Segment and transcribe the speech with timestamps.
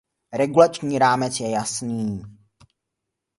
[0.33, 2.23] Regulační rámec je jasný.